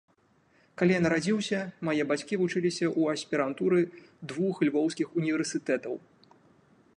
[0.81, 3.79] Калі я нарадзіўся, мае бацькі вучыліся ў аспірантуры
[4.33, 5.93] двух львоўскіх універсітэтаў.